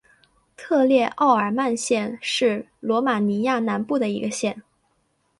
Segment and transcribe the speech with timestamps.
[0.57, 4.63] 特列奥尔曼县是罗马尼亚南部的一个县。